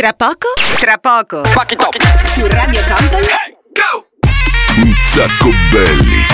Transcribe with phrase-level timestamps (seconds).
[0.00, 0.48] Tra poco?
[0.78, 1.44] Tra poco.
[1.44, 1.94] Fuck it up.
[2.24, 3.26] Su Radio Company?
[4.78, 6.24] Un sacco belli.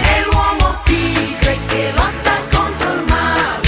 [0.00, 3.60] È l'uomo tigre che lotta contro il male.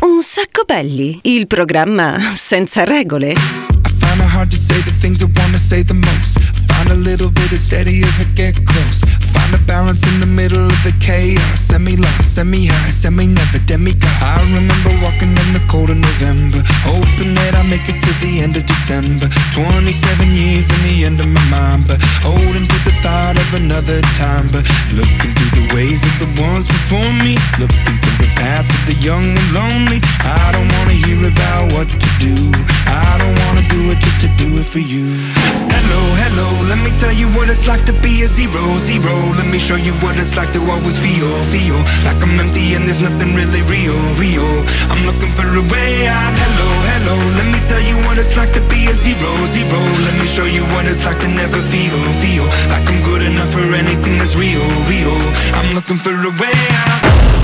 [0.00, 1.18] Un sacco belli.
[1.22, 3.30] Il programma senza regole.
[3.30, 3.36] I
[4.00, 6.38] find it hard to say the things I wanna say the most.
[6.66, 9.00] Find a little bit of steady as I get close.
[9.34, 11.58] Find a balance in the middle of the chaos.
[11.58, 14.06] Semi lost, semi high, semi never demigod.
[14.22, 18.40] I remember walking in the cold of November, hoping that I make it to the
[18.46, 19.26] end of December.
[19.58, 23.98] 27 years in the end of my mind, but holding to the thought of another
[24.14, 24.46] time.
[24.54, 24.62] But
[24.94, 28.96] looking through the ways of the ones before me, looking for the path of the
[29.02, 29.98] young and lonely.
[30.22, 32.34] I don't wanna hear about what to do.
[32.86, 35.18] I don't wanna do it just to do it for you.
[35.74, 39.23] Hello, hello, let me tell you what it's like to be a zero, zero.
[39.32, 42.84] Let me show you what it's like to always feel, feel like I'm empty and
[42.84, 44.44] there's nothing really real, real.
[44.92, 46.32] I'm looking for a way out.
[46.34, 49.80] Hello, hello, let me tell you what it's like to be a zero, zero.
[50.04, 53.50] Let me show you what it's like to never feel, feel like I'm good enough
[53.52, 55.16] for anything that's real, real.
[55.56, 57.43] I'm looking for a way out.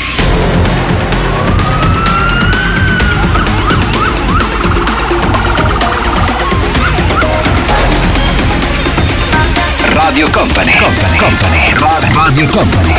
[10.03, 10.75] Radio Company.
[10.77, 11.17] Company.
[11.17, 12.13] Company.
[12.13, 12.93] Radio Company.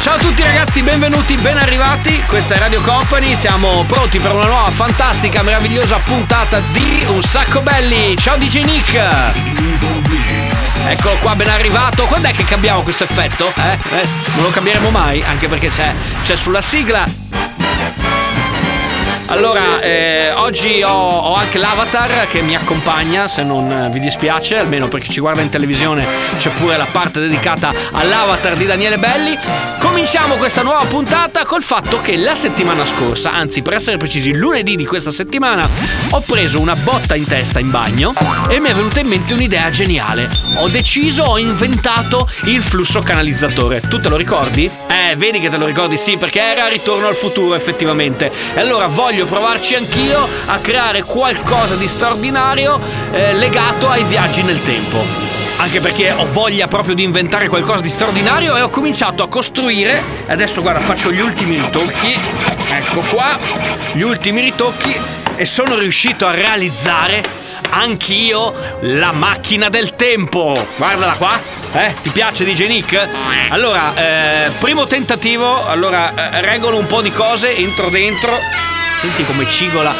[0.00, 2.20] Ciao a tutti ragazzi, benvenuti, ben arrivati.
[2.26, 7.60] Questa è Radio Company, siamo pronti per una nuova fantastica, meravigliosa puntata di Un sacco
[7.60, 8.16] belli.
[8.16, 9.00] Ciao DJ Nick.
[10.88, 12.04] Eccolo qua, ben arrivato.
[12.06, 13.52] Quando è che cambiamo questo effetto?
[13.54, 13.98] Eh?
[13.98, 17.06] Eh, Non lo cambieremo mai, anche perché c'è, c'è sulla sigla.
[19.36, 24.56] Allora, eh, oggi ho, ho anche l'avatar che mi accompagna, se non eh, vi dispiace,
[24.56, 26.06] almeno per chi ci guarda in televisione
[26.38, 29.36] c'è pure la parte dedicata all'avatar di Daniele Belli.
[29.78, 34.74] Cominciamo questa nuova puntata col fatto che la settimana scorsa, anzi per essere precisi lunedì
[34.74, 35.68] di questa settimana,
[36.10, 38.14] ho preso una botta in testa in bagno
[38.48, 40.30] e mi è venuta in mente un'idea geniale.
[40.56, 43.82] Ho deciso, ho inventato il flusso canalizzatore.
[43.82, 44.64] Tu te lo ricordi?
[44.64, 48.32] Eh, vedi che te lo ricordi, sì, perché era Ritorno al futuro effettivamente.
[48.54, 52.80] E allora voglio provarci anch'io a creare qualcosa di straordinario
[53.12, 55.04] eh, legato ai viaggi nel tempo.
[55.58, 60.02] Anche perché ho voglia proprio di inventare qualcosa di straordinario e ho cominciato a costruire.
[60.26, 62.18] Adesso guarda, faccio gli ultimi ritocchi.
[62.70, 63.38] Ecco qua,
[63.92, 64.94] gli ultimi ritocchi
[65.36, 67.22] e sono riuscito a realizzare
[67.70, 70.56] anch'io la macchina del tempo.
[70.76, 71.54] Guardala qua.
[71.72, 73.08] Eh, ti piace DJ Nick?
[73.50, 75.66] Allora, eh, primo tentativo.
[75.66, 78.38] Allora, eh, regolo un po' di cose, entro dentro.
[79.00, 79.92] Senti come cigola.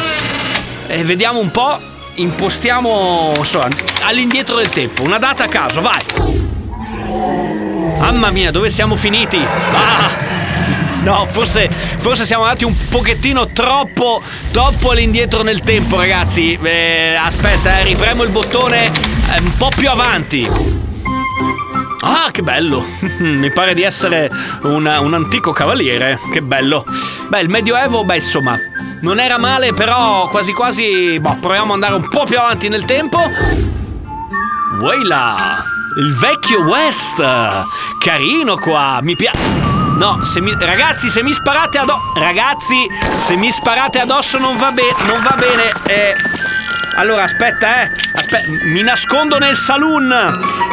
[0.87, 1.79] E vediamo un po'.
[2.15, 3.69] Impostiamo insomma,
[4.03, 5.03] all'indietro del tempo.
[5.03, 6.01] Una data a caso, vai.
[7.99, 9.39] Mamma mia, dove siamo finiti?
[9.39, 10.35] Ah!
[11.03, 14.21] No, forse, forse siamo andati un pochettino troppo,
[14.51, 16.59] troppo all'indietro nel tempo, ragazzi.
[16.61, 20.49] Eh, aspetta, eh, ripremo il bottone eh, un po' più avanti.
[22.01, 22.85] Ah, che bello!
[23.19, 24.31] Mi pare di essere
[24.63, 26.19] un, un antico cavaliere.
[26.33, 26.85] Che bello.
[27.29, 28.59] Beh, il Medioevo, beh, insomma,
[29.01, 31.19] non era male, però quasi quasi.
[31.21, 33.19] Boh, proviamo ad andare un po' più avanti nel tempo.
[34.81, 35.65] Weila!
[35.99, 37.23] Il vecchio West!
[37.99, 38.99] Carino qua!
[39.03, 39.39] Mi piace.
[39.97, 40.55] No, se mi...
[40.59, 42.13] ragazzi, se mi sparate addosso.
[42.15, 42.87] Ragazzi,
[43.17, 44.95] se mi sparate addosso non va bene.
[45.07, 45.73] Non va bene.
[45.87, 46.56] Eh.
[46.97, 47.91] Allora, aspetta, eh.
[48.15, 50.11] Aspetta, mi nascondo nel saloon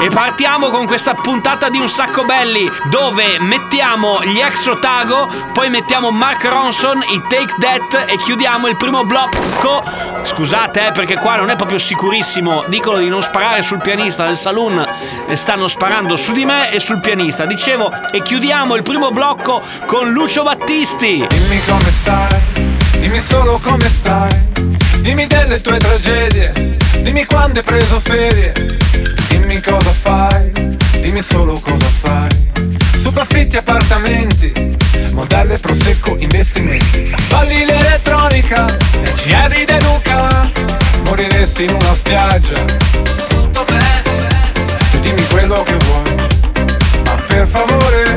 [0.01, 5.69] e partiamo con questa puntata di Un sacco belli dove mettiamo gli ex Otago, poi
[5.69, 9.83] mettiamo Mark Ronson, i Take That e chiudiamo il primo blocco.
[10.23, 12.63] Scusate, eh, perché qua non è proprio sicurissimo.
[12.67, 14.83] Dicono di non sparare sul pianista nel saloon
[15.27, 17.45] e stanno sparando su di me e sul pianista.
[17.45, 21.27] Dicevo, e chiudiamo il primo blocco con Lucio Battisti.
[21.27, 22.41] Dimmi come stai,
[22.99, 24.72] dimmi solo come stai.
[25.03, 26.51] Dimmi delle tue tragedie,
[27.01, 28.53] dimmi quando hai preso ferie.
[29.27, 30.49] Dimmi cosa fai,
[31.01, 32.29] dimmi solo cosa fai.
[32.95, 34.77] Sopraffitti appartamenti,
[35.11, 37.13] modelle prosecco investimenti.
[37.27, 40.51] Balli l'elettronica, nel GR di De Luca.
[41.03, 42.63] moriresti in una spiaggia.
[43.27, 44.51] Tutto bene.
[44.91, 46.15] Tu dimmi quello che vuoi,
[47.03, 48.12] ma per favore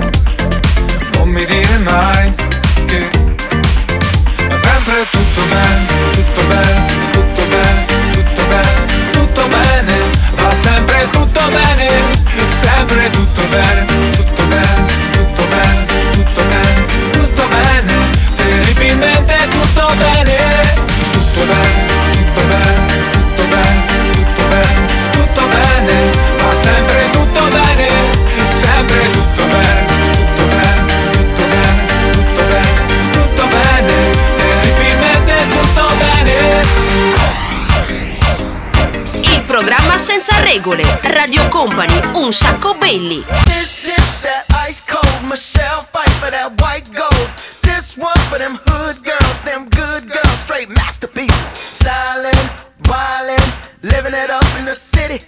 [40.46, 40.84] regole.
[41.02, 43.25] Radio Company, un sacco belli.
[43.46, 47.28] This is that ice cold Michelle fight for that white gold.
[47.62, 51.81] This one for them hood girls, them good girls, straight masterpieces.
[51.81, 52.38] Stylin',
[52.84, 53.43] wildin',
[53.82, 55.19] living it up in the city.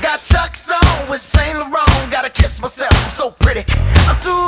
[0.00, 2.12] Got Chuck's on with Saint Laurent.
[2.12, 3.64] Gotta kiss myself, I'm so pretty.
[4.06, 4.47] I'm too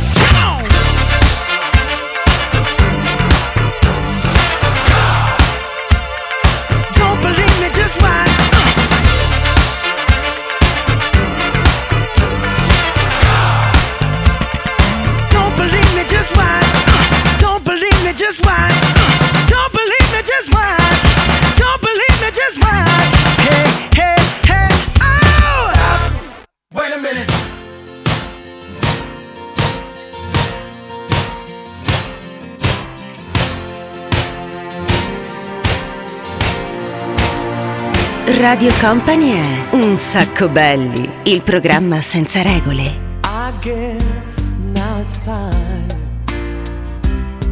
[38.39, 42.83] Radio Company è Un sacco belli, il programma senza regole.
[43.23, 45.85] I guess now it's time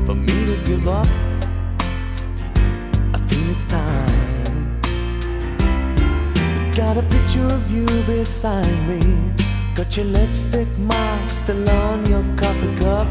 [0.06, 1.06] for me to give up.
[3.14, 4.80] I feel it's time.
[6.74, 9.34] Got a picture of you beside me.
[9.76, 13.08] Got your lipstick mark still on your coffee cup.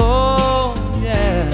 [0.00, 1.48] Oh, yeah.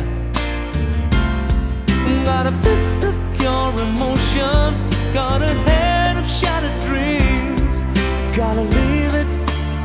[2.24, 4.74] Got a fist of pure emotion.
[5.14, 7.84] Got a head of shattered dreams.
[8.40, 9.32] Gotta leave it,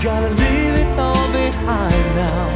[0.02, 2.48] gotta leave it all behind now.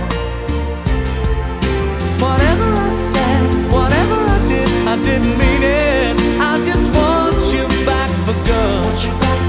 [2.23, 3.43] Whatever I said,
[3.75, 6.15] whatever I did, I didn't mean it.
[6.51, 8.79] I just want you back for good.
[8.85, 9.41] Want you back,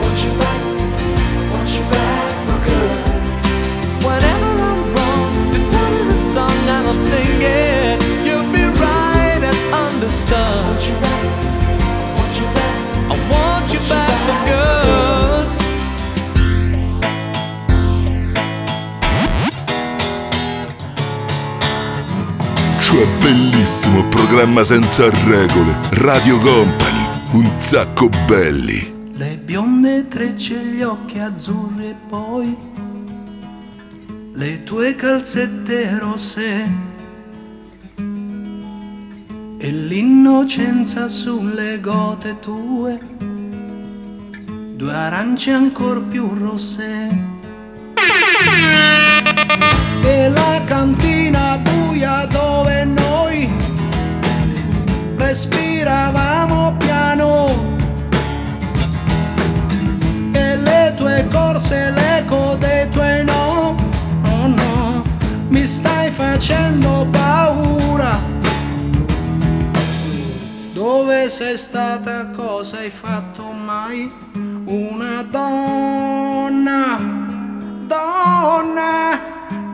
[0.00, 0.60] want you back,
[1.52, 2.98] want you back for good.
[4.08, 8.01] Whenever I'm wrong, just tell me the song and I'll sing it.
[10.12, 11.24] Want you back,
[12.16, 12.76] want you back,
[13.08, 15.48] I want you back for good.
[22.78, 25.74] Cioè bellissimo programma senza regole.
[25.92, 27.06] Radio Company.
[27.32, 29.10] Un sacco belli.
[29.14, 32.56] Le bionde trecce, gli occhi azzurri e poi
[34.34, 36.91] le tue calzette rosse
[39.64, 42.98] e l'innocenza sulle gote tue,
[44.74, 47.08] due arance ancor più rosse.
[50.02, 53.48] E la cantina buia dove noi
[55.14, 57.54] respiravamo piano
[60.32, 63.76] e le tue corse, l'eco dei tuoi no,
[64.24, 65.04] oh no,
[65.50, 68.41] mi stai facendo paura.
[70.94, 74.12] Dove sei stata, cosa hai fatto mai?
[74.66, 76.98] Una donna,
[77.86, 79.18] donna,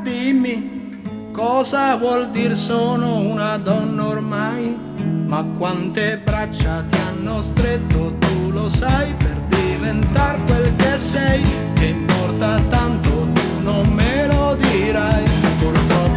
[0.00, 4.78] dimmi cosa vuol dire sono una donna ormai?
[5.26, 11.42] Ma quante braccia ti hanno stretto, tu lo sai, per diventare quel che sei,
[11.74, 15.24] che importa tanto, tu non me lo dirai,
[15.58, 16.07] purtroppo.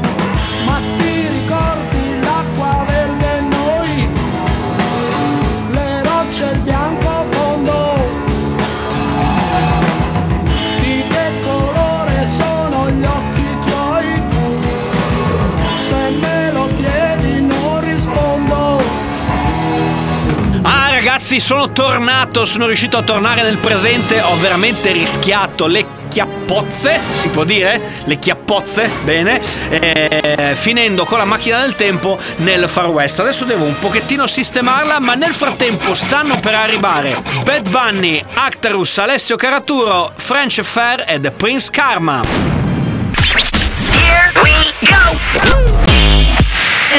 [21.31, 27.29] Ragazzi, sono tornato, sono riuscito a tornare nel presente, ho veramente rischiato le chiappozze, si
[27.29, 27.79] può dire?
[28.03, 33.19] Le chiappozze, bene, eh, finendo con la macchina del tempo nel Far West.
[33.19, 39.38] Adesso devo un pochettino sistemarla, ma nel frattempo stanno per arrivare Bad Bunny, Actarus, Alessio
[39.38, 42.19] Caraturo, French Fair ed Prince Karma.
[43.89, 45.90] Here we go!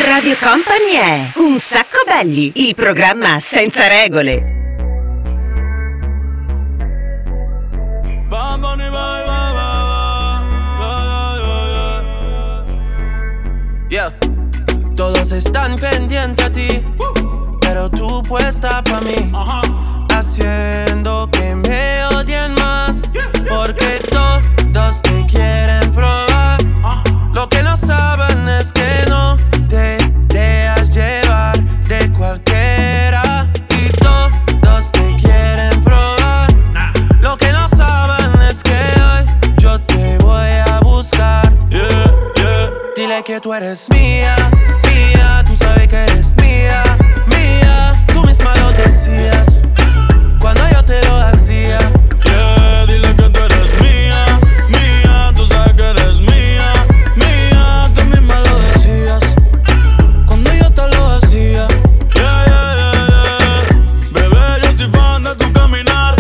[0.01, 4.61] Radio Company è Un sacco belli, il programma senza regole.
[13.91, 14.13] Yeah.
[14.97, 16.83] Todos están pendientes a ti,
[17.61, 19.31] pero tú puesta pa' mí,
[20.09, 23.03] haciendo que me odien más,
[23.47, 24.01] porque
[43.53, 44.35] tú eres mía,
[44.83, 46.83] mía, tú sabes que eres mía,
[47.27, 47.93] mía.
[48.15, 49.65] Tú misma lo decías
[50.41, 51.79] cuando yo te lo hacía.
[52.25, 56.73] Yeah, dile que tú eres mía, mía, tú sabes que eres mía,
[57.15, 59.23] mía, tú misma lo decías
[60.27, 61.67] cuando yo te lo hacía.
[62.15, 63.67] Yeah, yeah, yeah, yeah.
[64.13, 66.17] Bebé, yo soy fan de tu caminar.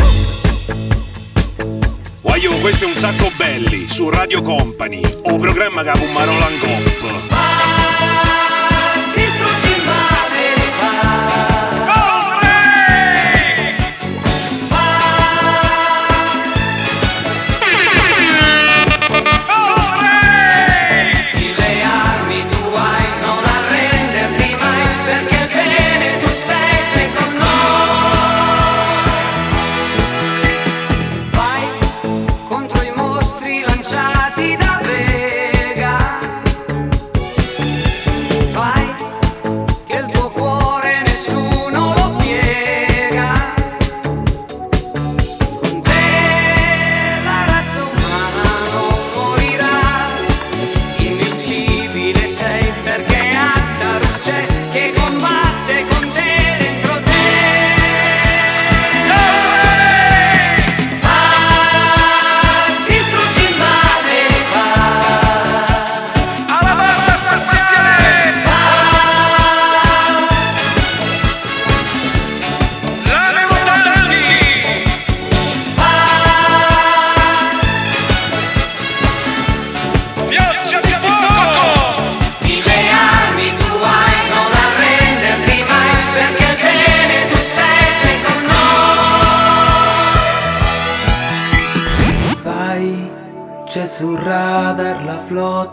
[2.22, 6.12] Guaio, questo è un sacco belli su Radio Company, un programma che ha un
[7.02, 7.31] Pepper.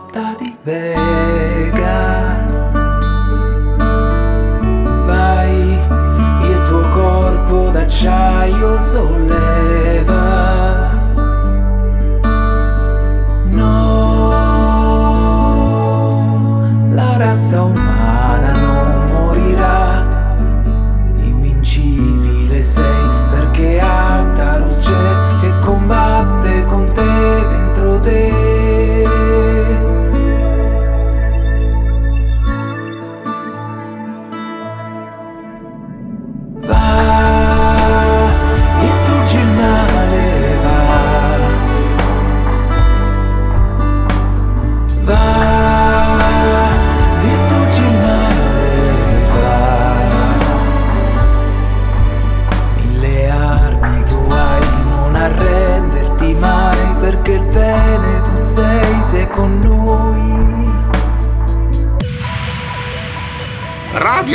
[0.09, 2.47] Flotta di Vega.
[5.05, 5.79] Vai,
[6.41, 9.48] il tuo corpo d'acciaio solleva.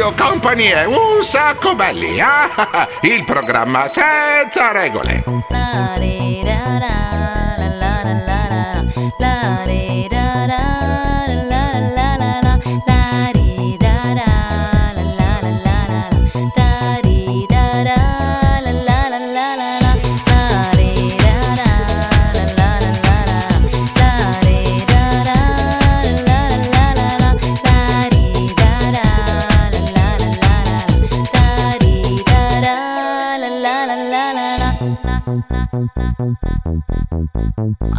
[0.05, 5.25] Radio Company è un sacco belli, ah, il programma senza regole.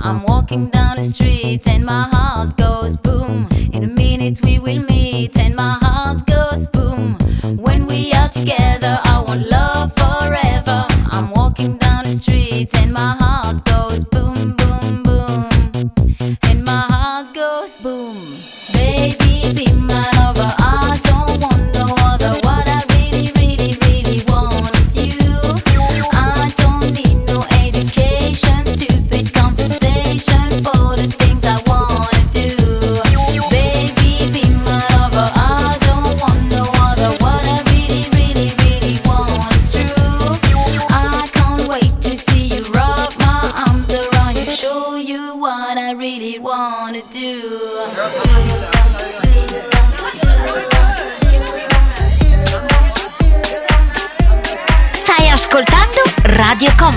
[0.03, 3.47] I'm walking down the street and my heart goes boom.
[3.73, 5.54] In a minute we will meet and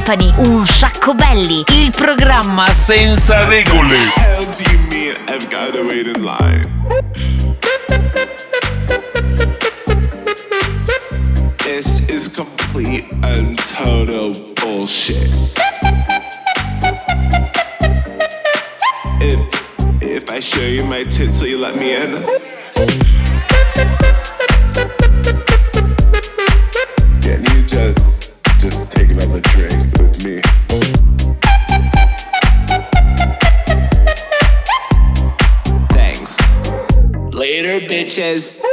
[0.08, 3.94] Company, un sacco belli, il programma senza regole.
[11.58, 15.28] This is complete and total bullshit.
[19.20, 19.40] If
[20.00, 22.37] if I show you my tits, will you let me in?
[38.18, 38.67] Sanchez.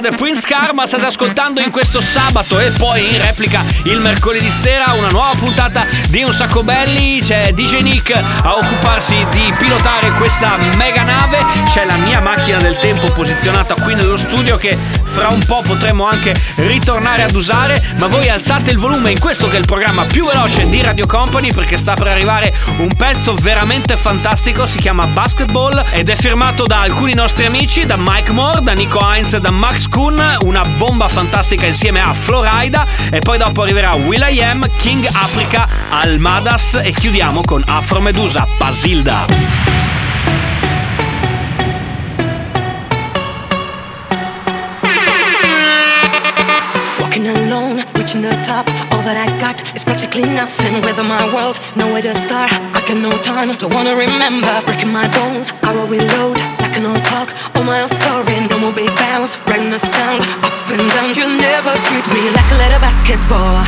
[0.00, 4.92] The Prince Karma, state ascoltando in questo sabato e poi in replica il mercoledì sera
[4.92, 10.56] una nuova puntata di Un Sacco Belli, c'è DJ Nick a occuparsi di pilotare questa
[10.76, 14.78] mega nave, c'è la mia macchina del tempo posizionata qui nello studio che
[15.12, 19.46] fra un po' potremo anche ritornare ad usare, ma voi alzate il volume in questo
[19.46, 23.34] che è il programma più veloce di Radio Company perché sta per arrivare un pezzo
[23.34, 28.62] veramente fantastico, si chiama Basketball ed è firmato da alcuni nostri amici, da Mike Moore,
[28.62, 33.36] da Nico Heinz e da Max Kuhn, una bomba fantastica insieme a Florida e poi
[33.36, 39.71] dopo arriverà Will.i.am, King Africa, Almadas e chiudiamo con Afro Medusa, Basilda.
[49.02, 50.78] All that I got is practically nothing.
[50.86, 52.54] Within my world, nowhere to start.
[52.54, 54.54] I got no time, don't wanna remember.
[54.62, 56.38] Breaking my bones, I will reload.
[56.62, 58.38] Like an old clock, all my story.
[58.46, 60.22] No more big bounce, writing the sound.
[60.46, 63.66] Up and down, You'll never treat me like a little basketball.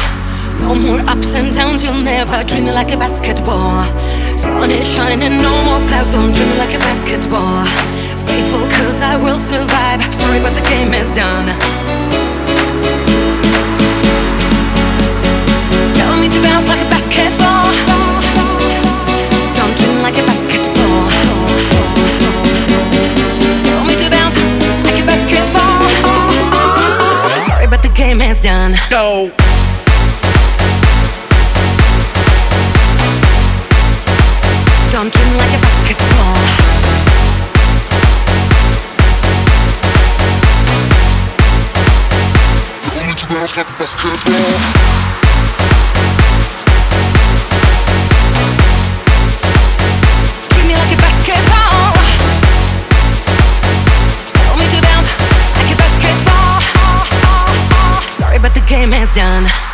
[0.63, 3.91] No more ups and downs, you'll never treat me like a basketball.
[4.39, 7.67] Sun is shining, no more clouds, don't treat me like a basketball.
[8.23, 9.99] Faithful, cause I will survive.
[10.15, 11.51] Sorry, but the game is done.
[28.65, 28.75] Done.
[28.91, 29.31] Go.
[34.91, 36.37] Don't dream like a basketball.
[43.01, 45.14] Only to bounce like a basketball.
[59.15, 59.74] Done.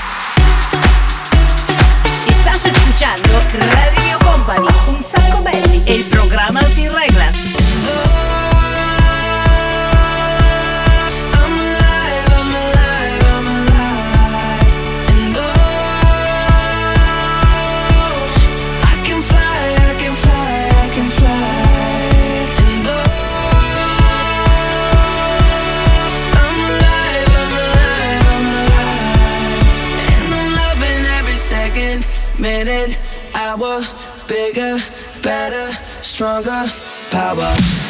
[36.20, 36.70] Stronger,
[37.11, 37.89] power.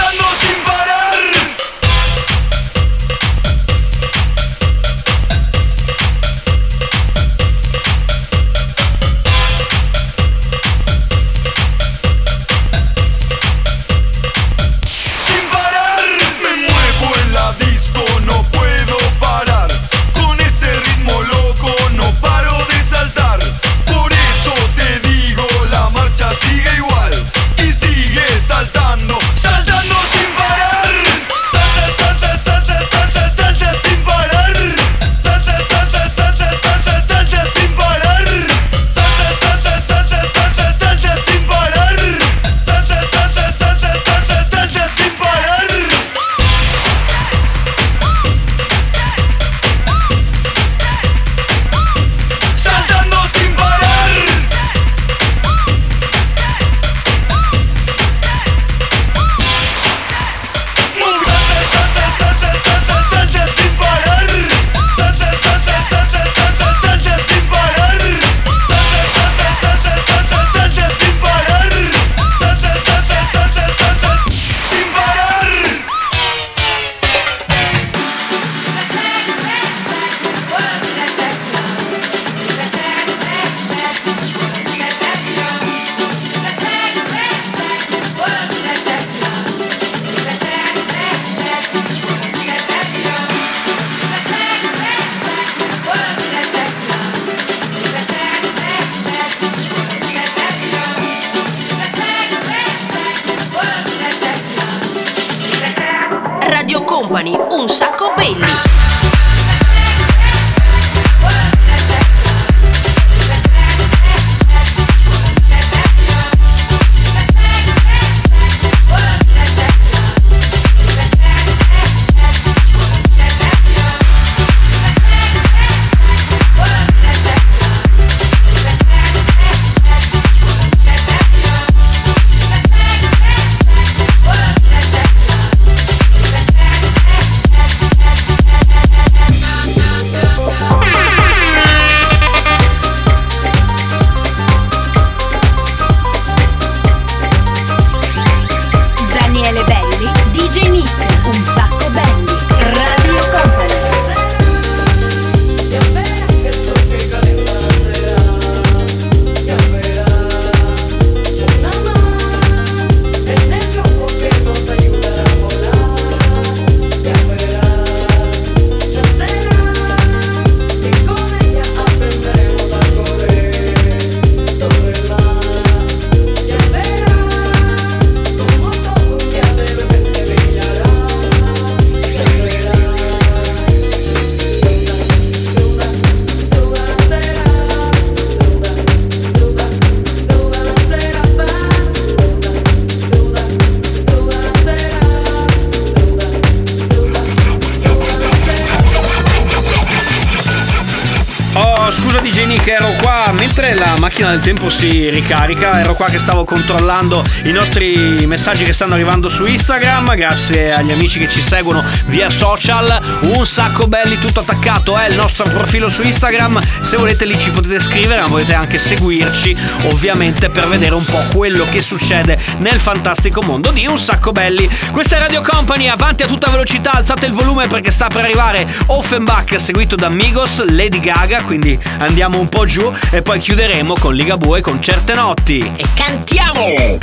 [204.41, 205.79] tempo si ricarica.
[205.79, 210.15] Ero qua che stavo controllando i nostri messaggi che stanno arrivando su Instagram.
[210.15, 212.99] Grazie agli amici che ci seguono via social.
[213.21, 216.59] Un sacco belli, tutto attaccato è il nostro profilo su Instagram.
[216.81, 219.55] Se volete lì ci potete scrivere, ma volete anche seguirci,
[219.91, 224.67] ovviamente, per vedere un po' quello che succede nel fantastico mondo di un sacco belli.
[224.91, 228.67] Questa è Radio Company, avanti a tutta velocità, alzate il volume perché sta per arrivare
[228.87, 234.15] Offenbach seguito da Migos, Lady Gaga, quindi andiamo un po' giù e poi chiuderemo con
[234.15, 235.59] Liga Ligabue con certe notti.
[235.59, 236.67] E cantiamo!
[236.67, 237.01] Here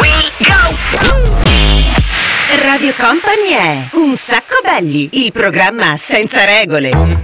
[0.00, 0.10] we
[0.40, 0.74] go!
[2.64, 7.21] Radio Company è Un sacco belli, il programma senza regole.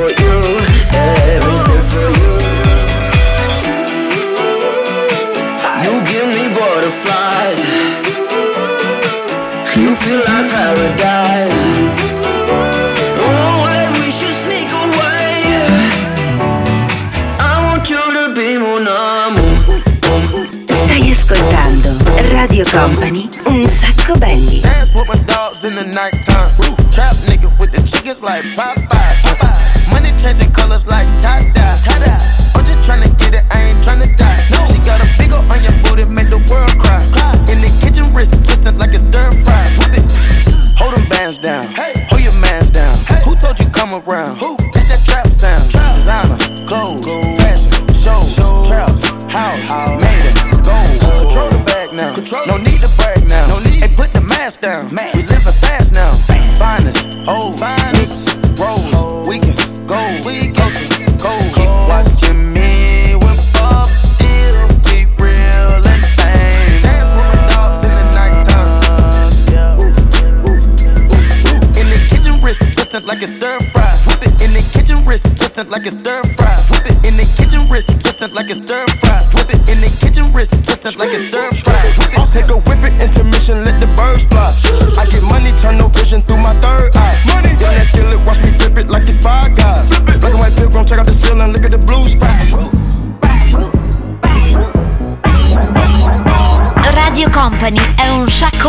[0.00, 0.39] for you.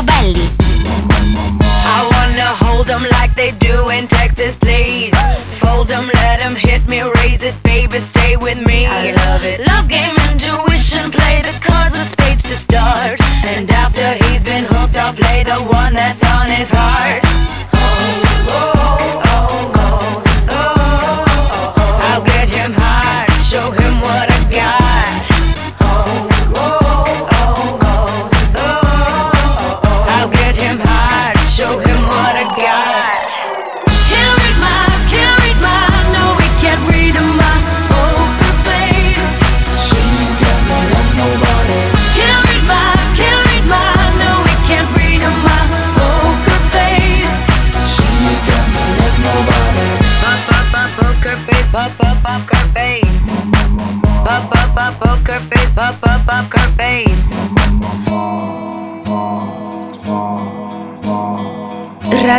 [0.04, 0.61] Belli.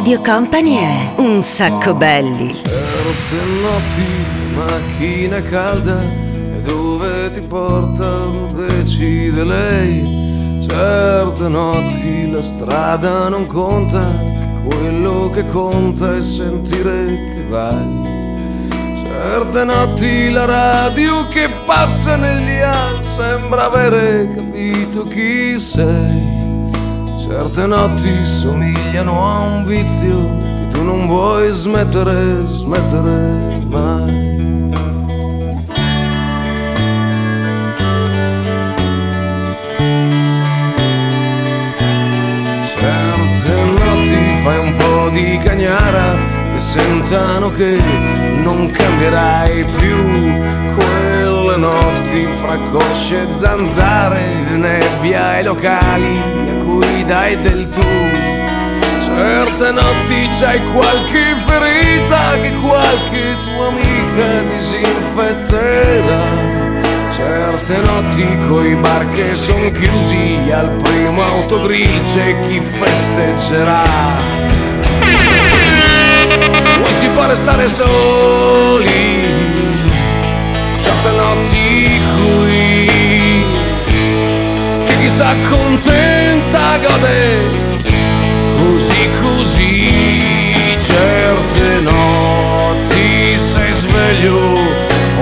[0.02, 2.60] Radio Company è un sacco belli.
[2.64, 10.60] Certe notti, macchina calda, e dove ti porta decide lei.
[10.66, 14.04] Certe notti la strada non conta,
[14.64, 18.70] quello che conta è sentire che vai.
[19.04, 26.41] Certe notti la radio che passa negli anni sembra avere capito chi sei.
[27.32, 34.36] Certe notti somigliano a un vizio che tu non vuoi smettere, smettere mai.
[42.68, 47.78] Certe notti fai un po' di cagnara e sentano che
[48.42, 50.36] non cambierai più.
[50.74, 58.40] Quelle notti fra cosce zanzare, nebbia e locali a cui dai del tu.
[59.14, 66.20] Certe notti c'hai qualche ferita che qualche tua amica disinfetterà.
[67.10, 74.31] Certe notti coi bar che son chiusi al primo autogrill c'è chi festeggerà.
[77.14, 79.20] Può restare soli,
[80.80, 83.44] certe notti qui,
[84.86, 87.60] che chi s'accontenta gode
[88.56, 94.58] così così certe notti sei sveglio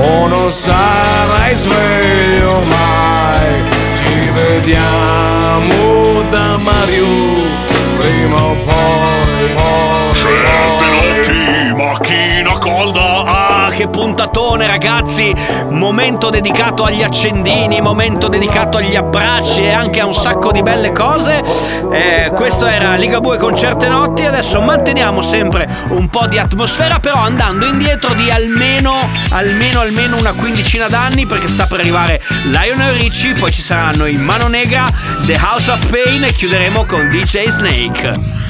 [0.00, 3.62] o non sarai sveglio mai.
[3.94, 7.39] Ci vediamo da Mario
[13.90, 15.34] puntatone, ragazzi!
[15.68, 20.92] Momento dedicato agli accendini, momento dedicato agli abbracci e anche a un sacco di belle
[20.92, 21.42] cose.
[21.92, 24.24] Eh, questo era Ligabue con certe notti.
[24.24, 30.32] Adesso manteniamo sempre un po' di atmosfera, però andando indietro di almeno, almeno, almeno una
[30.32, 34.86] quindicina d'anni, perché sta per arrivare Lionel Richie, poi ci saranno i Mano Negra,
[35.26, 38.49] The House of Pain e chiuderemo con DJ Snake.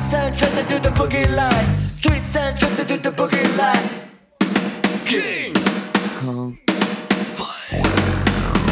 [0.00, 1.66] Tweets and trusted to the boogie line.
[2.00, 3.84] Tweets and trusted to do the boogie line.
[5.04, 5.52] King
[6.16, 6.56] Kong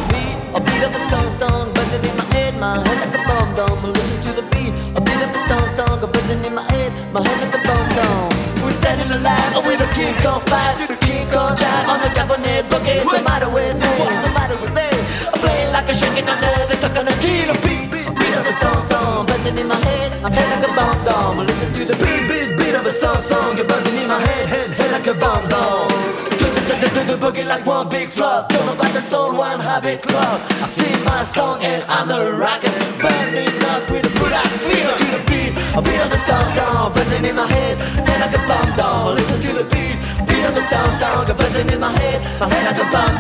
[0.09, 3.29] Beat, a beat of a song, song, buzzing in my head, my head like a
[3.29, 3.77] bomb dome.
[3.93, 6.97] Listen to the beat, a beat of a song, song, a buzzing in my head,
[7.13, 8.33] my head like a bomb dome.
[8.65, 12.09] We're standing alive with a King Kong five through the King Kong drive on the
[12.09, 13.05] cabinet boogie.
[13.05, 13.91] What's the matter with me?
[14.01, 14.89] What's the matter with me?
[15.29, 16.78] I'm playing like a shaking under the
[19.49, 21.47] buzzing in my head, my head like a bomb dome.
[21.47, 24.49] Listen to the beat, beat, beat of a song, song, you're buzzing in my head,
[24.49, 25.89] head, head like a bomb dome.
[26.37, 28.51] Twitching to the, to the boogie like one big flop.
[28.51, 30.41] Don't know about the soul, one habit club.
[30.61, 34.95] I sing my song and I'm a rocker, burning up with a good ass fever
[35.01, 35.53] to the beat.
[35.77, 39.17] A beat of a song, song, buzzing in my head, head like a bomb dome.
[39.17, 39.97] Listen to the beat,
[40.29, 43.17] beat of a song, song, buzzing in my head, my head like a bomb.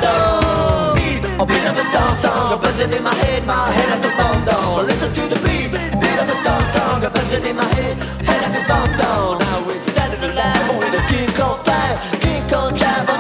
[0.96, 4.12] Beat, a beat of a song, song, buzzing in my head, my head like a
[4.18, 4.86] bomb dome.
[4.86, 7.96] Listen to the beat, beat of a song, song, buzzing in my head,
[8.26, 9.38] head like a bomb dome.
[9.38, 13.17] Now we're standing alive with a King Kong fire, King Kong drive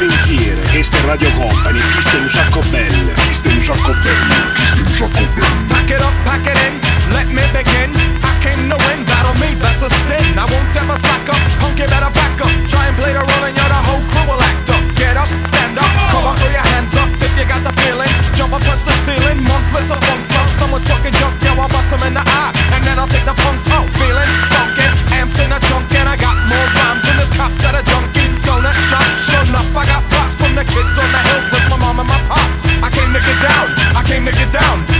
[0.00, 4.80] pensiero, che ste Radio Company, chi ste un sacco chi ste un sacco chi ste
[4.80, 5.20] un sacco.
[5.68, 6.80] Pack it up, pack it in,
[7.12, 7.92] let me begin.
[8.24, 10.38] I came to win, battle me, that's a sin.
[10.38, 12.48] I won't ever slack up, punk, you better back up.
[12.72, 14.80] Try and play the role and you're the whole crew will act up.
[14.96, 18.08] Get up, stand up, come on, throw your hands up if you got the feeling.
[18.32, 20.46] Jump up, touch the ceiling, monks, let's a funk flow.
[20.56, 22.52] Someone's talking junk, yo, I'll bust them in the eye.
[22.72, 24.88] And then I'll take the punks out, feeling funky.
[25.12, 28.32] Amps in a trunk and I got more rhymes than this cops at a junkie.
[28.48, 29.04] Donut shop,
[29.50, 32.20] enough, I got props from the kids on the hill with my mom and my
[32.30, 32.58] pops.
[32.86, 33.66] I came to get down,
[33.98, 34.99] I came to get down.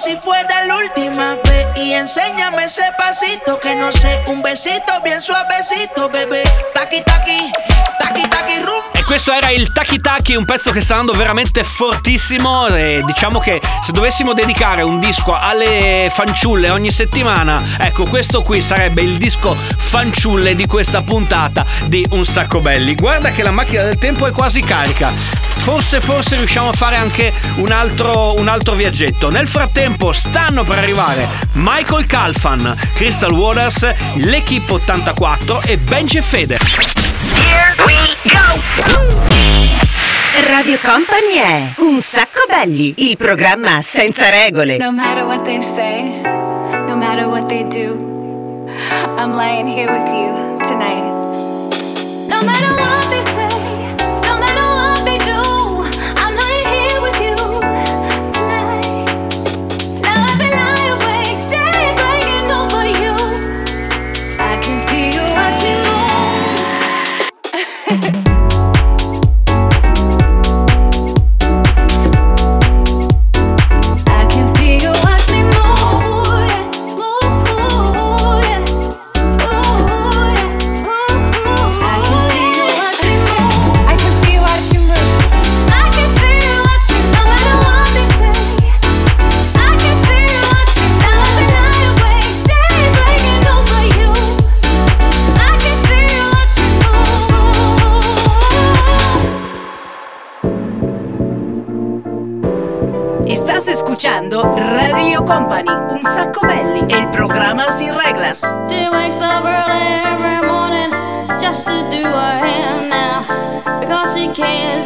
[0.00, 1.09] si fuera el último.
[4.40, 6.42] Besito bien suavecito, bebé.
[6.72, 7.50] Taqui, taqui,
[7.98, 8.82] taqui, taqui, rum.
[8.92, 12.66] E questo era il Taki Taki, un pezzo che sta andando veramente fortissimo.
[12.66, 18.60] E diciamo che se dovessimo dedicare un disco alle fanciulle ogni settimana, ecco, questo qui
[18.60, 22.94] sarebbe il disco fanciulle di questa puntata di Un Sacco Belli.
[22.94, 25.12] Guarda che la macchina del tempo è quasi carica.
[25.60, 29.30] Forse, forse riusciamo a fare anche un altro, un altro viaggetto.
[29.30, 31.28] Nel frattempo stanno per arrivare
[31.90, 33.84] Michael Calfan, Crystal Waters,
[34.14, 36.56] l'Equipe 84 e Benji e Fede.
[37.34, 38.60] Here we go!
[40.52, 44.76] Radio Company è Un Sacco Belli, il programma senza regole.
[44.76, 46.20] No matter what they say,
[46.86, 47.96] no matter what they do,
[49.16, 51.02] I'm laying here with you tonight.
[52.28, 53.39] No matter what they say,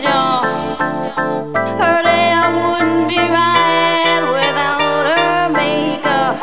[0.02, 0.42] Y'all.
[1.78, 6.34] Her day I wouldn't be right without her makeup.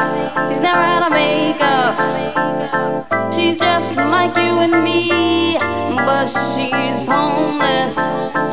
[0.48, 1.94] She's never had a makeup.
[3.34, 5.31] She's just like you and me,
[6.32, 7.96] she's homeless.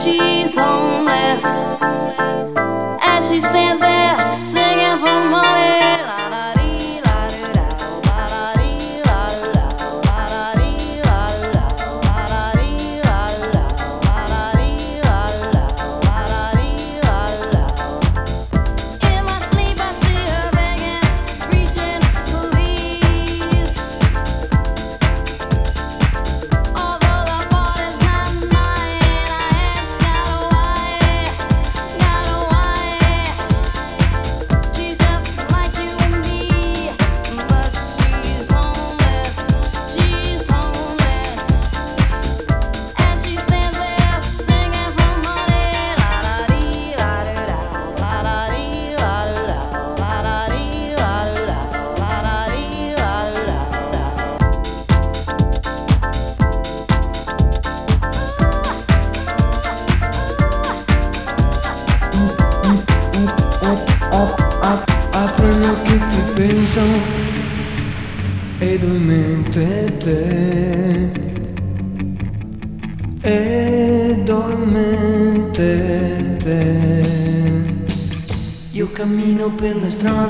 [0.02, 1.44] She's homeless.
[3.00, 5.97] As she stands there singing for money.
[79.88, 80.27] nuestro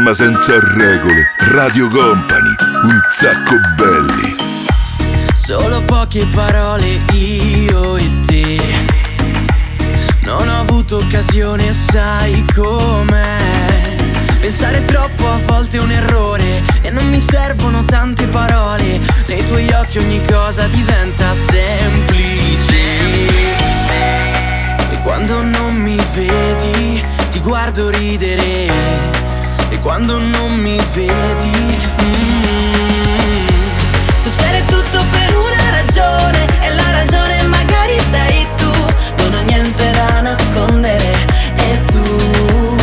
[0.02, 1.32] programma senza regole.
[1.52, 4.36] Radio Company, un sacco belli.
[5.34, 8.60] Solo poche parole io e te.
[10.22, 13.96] Non ho avuto occasione, sai com'è.
[14.40, 19.00] Pensare troppo a volte è un errore e non mi servono tante parole.
[19.28, 22.76] Nei tuoi occhi ogni cosa diventa semplice.
[24.90, 29.31] E quando non mi vedi, ti guardo ridere.
[29.82, 33.48] Quando non mi vedi, mm,
[34.22, 38.72] Succede tutto per una ragione e la ragione magari sei tu.
[39.18, 41.12] Non ho niente da nascondere
[41.56, 42.78] e tu.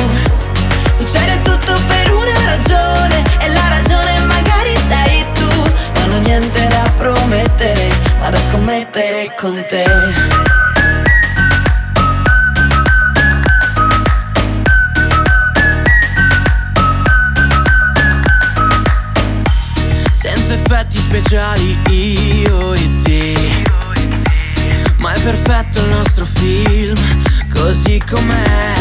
[0.98, 5.48] Succede tutto per una ragione e la ragione magari sei tu.
[6.00, 7.88] Non ho niente da promettere,
[8.18, 10.57] ma da scommettere con te.
[21.18, 23.34] Speciali io e te.
[24.98, 26.96] Ma è perfetto il nostro film,
[27.52, 28.72] così com'è.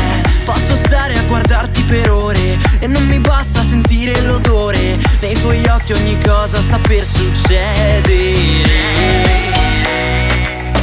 [0.46, 4.98] Posso stare a guardarti per ore e non mi basta sentire l'odore.
[5.22, 8.36] Nei tuoi occhi ogni cosa sta per succedere.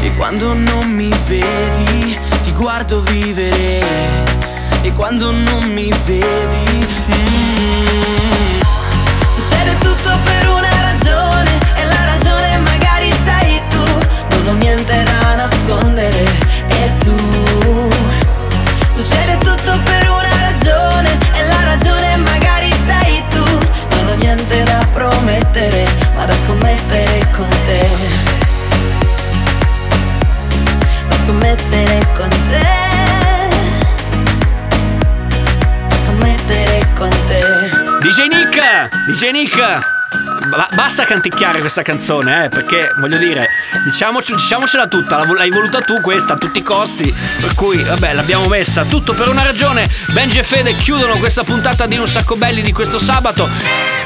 [0.02, 3.80] E quando non mi vedi, ti guardo vivere.
[4.82, 7.54] E quando non mi vedi, mm,
[9.36, 10.73] Succede tutto per una
[11.04, 13.84] ragione e la ragione magari sei tu.
[14.30, 16.24] Non ho niente da nascondere
[16.68, 17.14] e tu.
[18.94, 23.44] Succede tutto per una ragione e la ragione magari sei tu.
[23.96, 27.86] Non ho niente da promettere, ma da scommettere con te.
[31.08, 32.66] Da scommettere con te.
[35.88, 37.42] Da scommettere con te.
[38.00, 38.88] DJ Nick!
[39.06, 39.93] DJ Nick!
[41.04, 43.50] Basta canticchiare questa canzone, eh, perché voglio dire,
[43.84, 48.46] diciamoci- diciamocela tutta, l'hai voluta tu questa a tutti i costi, per cui vabbè l'abbiamo
[48.46, 49.86] messa, tutto per una ragione.
[50.12, 54.03] Benji e Fede chiudono questa puntata di Un sacco belli di questo sabato.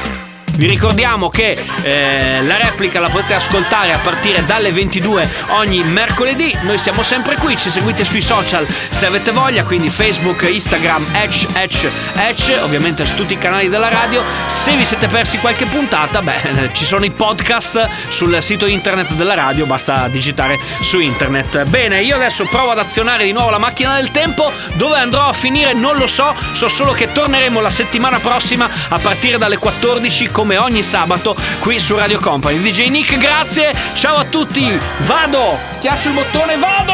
[0.59, 6.53] Vi ricordiamo che eh, la replica la potete ascoltare a partire dalle 22 ogni mercoledì.
[6.63, 11.47] Noi siamo sempre qui, ci seguite sui social se avete voglia, quindi Facebook, Instagram, Edge,
[11.53, 14.21] Edge, Edge, ovviamente su tutti i canali della radio.
[14.47, 19.13] Se vi siete persi qualche puntata, beh, eh, ci sono i podcast sul sito internet
[19.13, 21.63] della radio, basta digitare su internet.
[21.63, 24.51] Bene, io adesso provo ad azionare di nuovo la macchina del tempo.
[24.73, 28.97] Dove andrò a finire non lo so, so solo che torneremo la settimana prossima a
[28.99, 32.59] partire dalle 14 come ogni sabato qui su Radio Company.
[32.59, 34.67] DJ Nick, grazie, ciao a tutti,
[35.01, 36.93] vado, schiaccio il bottone, vado!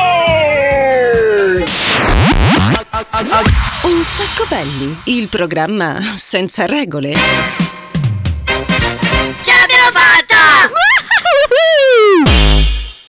[3.84, 7.75] Un sacco belli, il programma senza regole.